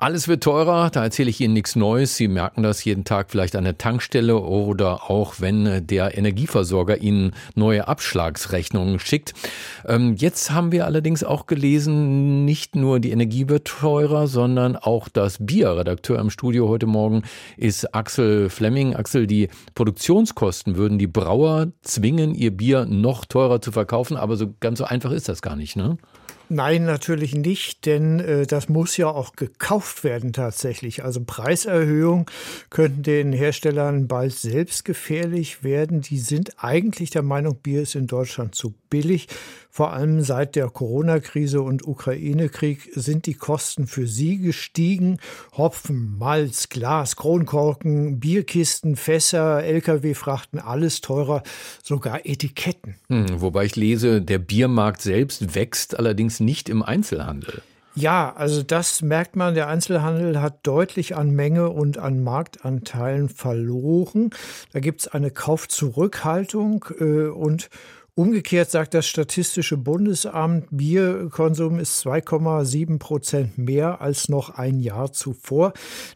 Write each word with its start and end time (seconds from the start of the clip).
alles 0.00 0.28
wird 0.28 0.44
teurer, 0.44 0.90
da 0.90 1.02
erzähle 1.02 1.28
ich 1.28 1.40
Ihnen 1.40 1.54
nichts 1.54 1.74
Neues. 1.74 2.14
Sie 2.14 2.28
merken 2.28 2.62
das 2.62 2.84
jeden 2.84 3.02
Tag 3.02 3.32
vielleicht 3.32 3.56
an 3.56 3.64
der 3.64 3.78
Tankstelle 3.78 4.38
oder 4.38 5.10
auch 5.10 5.34
wenn 5.40 5.84
der 5.88 6.16
Energieversorger 6.16 6.98
Ihnen 6.98 7.32
neue 7.56 7.88
Abschlagsrechnungen 7.88 9.00
schickt. 9.00 9.34
Ähm, 9.86 10.14
jetzt 10.16 10.52
haben 10.52 10.70
wir 10.70 10.86
allerdings 10.86 11.24
auch 11.24 11.46
gelesen, 11.46 12.44
nicht 12.44 12.76
nur 12.76 13.00
die 13.00 13.10
Energie 13.10 13.48
wird 13.48 13.66
teurer, 13.66 14.28
sondern 14.28 14.76
auch 14.76 15.08
das 15.08 15.38
Bier. 15.44 15.76
Redakteur 15.76 16.20
im 16.20 16.30
Studio 16.30 16.68
heute 16.68 16.86
Morgen 16.86 17.24
ist 17.56 17.92
Axel 17.92 18.50
Fleming. 18.50 18.94
Axel, 18.94 19.26
die 19.26 19.48
Produktionskosten 19.74 20.76
würden 20.76 21.00
die 21.00 21.08
Brauer 21.08 21.72
zwingen, 21.82 22.36
ihr 22.36 22.56
Bier 22.56 22.86
noch 22.86 23.24
teurer 23.24 23.60
zu 23.60 23.72
verkaufen, 23.72 24.16
aber 24.16 24.36
so 24.36 24.54
ganz 24.60 24.78
so 24.78 24.84
einfach 24.84 25.10
ist 25.10 25.28
das 25.28 25.42
gar 25.42 25.56
nicht, 25.56 25.74
ne? 25.74 25.98
Nein, 26.50 26.84
natürlich 26.84 27.34
nicht, 27.34 27.84
denn 27.86 28.20
äh, 28.20 28.46
das 28.46 28.68
muss 28.68 28.96
ja 28.96 29.08
auch 29.08 29.36
gekauft 29.36 30.04
werden 30.04 30.32
tatsächlich. 30.32 31.04
Also 31.04 31.22
Preiserhöhungen 31.24 32.26
könnten 32.70 33.02
den 33.02 33.32
Herstellern 33.32 34.08
bald 34.08 34.34
selbst 34.34 34.84
gefährlich 34.84 35.62
werden. 35.62 36.00
Die 36.00 36.18
sind 36.18 36.62
eigentlich 36.62 37.10
der 37.10 37.22
Meinung, 37.22 37.56
Bier 37.56 37.82
ist 37.82 37.94
in 37.94 38.06
Deutschland 38.06 38.54
zu 38.54 38.74
billig. 38.90 39.28
Vor 39.70 39.92
allem 39.92 40.22
seit 40.22 40.56
der 40.56 40.70
Corona-Krise 40.70 41.62
und 41.62 41.86
Ukraine-Krieg 41.86 42.90
sind 42.94 43.26
die 43.26 43.34
Kosten 43.34 43.86
für 43.86 44.08
sie 44.08 44.38
gestiegen. 44.38 45.18
Hopfen, 45.56 46.16
Malz, 46.18 46.68
Glas, 46.68 47.14
Kronkorken, 47.14 48.18
Bierkisten, 48.18 48.96
Fässer, 48.96 49.62
Lkw-Frachten, 49.62 50.58
alles 50.58 51.00
teurer, 51.00 51.42
sogar 51.82 52.26
Etiketten. 52.26 52.96
Hm, 53.08 53.40
wobei 53.40 53.66
ich 53.66 53.76
lese, 53.76 54.20
der 54.20 54.38
Biermarkt 54.38 55.02
selbst 55.02 55.54
wächst 55.54 55.96
allerdings 55.96 56.37
nicht 56.40 56.68
im 56.68 56.82
Einzelhandel. 56.82 57.62
Ja, 57.94 58.32
also 58.36 58.62
das 58.62 59.02
merkt 59.02 59.34
man, 59.34 59.54
der 59.54 59.66
Einzelhandel 59.66 60.40
hat 60.40 60.64
deutlich 60.64 61.16
an 61.16 61.30
Menge 61.30 61.70
und 61.70 61.98
an 61.98 62.22
Marktanteilen 62.22 63.28
verloren. 63.28 64.30
Da 64.72 64.78
gibt 64.78 65.00
es 65.00 65.08
eine 65.08 65.32
Kaufzurückhaltung 65.32 66.84
äh, 67.00 67.26
und 67.26 67.70
Umgekehrt 68.18 68.68
sagt 68.68 68.94
das 68.94 69.06
Statistische 69.06 69.76
Bundesamt, 69.76 70.66
Bierkonsum 70.72 71.78
ist 71.78 72.04
2,7 72.04 72.98
Prozent 72.98 73.58
mehr 73.58 74.00
als 74.00 74.28
noch 74.28 74.50
ein 74.50 74.80
Jahr 74.80 75.12
zuvor. 75.12 75.72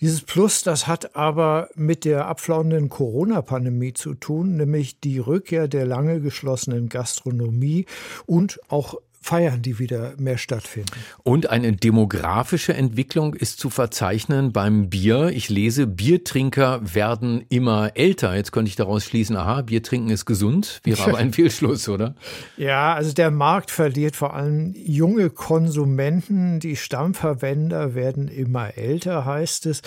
Dieses 0.00 0.20
Plus, 0.20 0.62
das 0.62 0.86
hat 0.86 1.16
aber 1.16 1.70
mit 1.74 2.04
der 2.04 2.26
abflauenden 2.26 2.90
Corona-Pandemie 2.90 3.94
zu 3.94 4.12
tun, 4.12 4.58
nämlich 4.58 5.00
die 5.00 5.20
Rückkehr 5.20 5.68
der 5.68 5.86
lange 5.86 6.20
geschlossenen 6.20 6.90
Gastronomie 6.90 7.86
und 8.26 8.60
auch 8.68 8.96
Feiern, 9.26 9.60
die 9.60 9.80
wieder 9.80 10.14
mehr 10.18 10.38
stattfinden. 10.38 10.92
Und 11.24 11.50
eine 11.50 11.72
demografische 11.72 12.74
Entwicklung 12.74 13.34
ist 13.34 13.58
zu 13.58 13.70
verzeichnen 13.70 14.52
beim 14.52 14.88
Bier. 14.88 15.30
Ich 15.30 15.48
lese, 15.48 15.88
Biertrinker 15.88 16.80
werden 16.94 17.44
immer 17.48 17.90
älter. 17.96 18.36
Jetzt 18.36 18.52
könnte 18.52 18.68
ich 18.68 18.76
daraus 18.76 19.04
schließen, 19.04 19.36
aha, 19.36 19.62
Bier 19.62 19.82
trinken 19.82 20.10
ist 20.10 20.26
gesund. 20.26 20.80
Wäre 20.84 21.02
aber 21.02 21.18
ein 21.18 21.32
Fehlschluss, 21.34 21.88
oder? 21.88 22.14
Ja, 22.56 22.94
also 22.94 23.12
der 23.12 23.32
Markt 23.32 23.72
verliert 23.72 24.14
vor 24.14 24.34
allem 24.34 24.74
junge 24.76 25.30
Konsumenten. 25.30 26.60
Die 26.60 26.76
Stammverwender 26.76 27.96
werden 27.96 28.28
immer 28.28 28.76
älter, 28.76 29.24
heißt 29.24 29.66
es. 29.66 29.82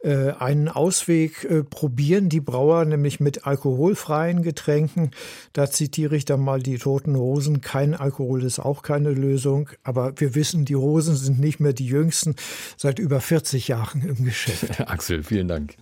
Äh, 0.00 0.32
einen 0.32 0.68
Ausweg 0.68 1.44
äh, 1.44 1.64
probieren 1.64 2.28
die 2.28 2.40
Brauer 2.40 2.84
nämlich 2.84 3.20
mit 3.20 3.46
alkoholfreien 3.46 4.42
Getränken. 4.42 5.12
Da 5.54 5.70
zitiere 5.70 6.14
ich 6.14 6.26
dann 6.26 6.40
mal 6.40 6.62
die 6.62 6.76
Toten 6.76 7.16
Hosen. 7.16 7.62
Kein 7.62 7.94
Alkohol 7.94 8.42
ist 8.44 8.58
auch 8.82 8.86
keine 8.86 9.10
Lösung. 9.10 9.70
Aber 9.82 10.12
wir 10.16 10.34
wissen, 10.34 10.64
die 10.64 10.76
Hosen 10.76 11.16
sind 11.16 11.38
nicht 11.38 11.60
mehr 11.60 11.72
die 11.72 11.86
jüngsten, 11.86 12.34
seit 12.76 12.98
über 12.98 13.20
40 13.20 13.68
Jahren 13.68 14.02
im 14.02 14.24
Geschäft. 14.24 14.80
Axel, 14.88 15.22
vielen 15.22 15.48
Dank. 15.48 15.76